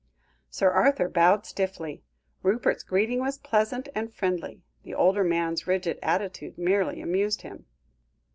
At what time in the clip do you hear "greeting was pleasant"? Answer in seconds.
2.81-3.87